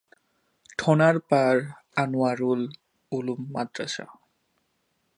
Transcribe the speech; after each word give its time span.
Thanarpar 0.79 1.61
Anwarul 1.95 2.61
Uloom 3.11 3.41
Madrasa. 3.53 4.05